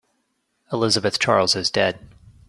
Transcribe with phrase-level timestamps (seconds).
[0.73, 1.99] Elizabeth Charles is dead.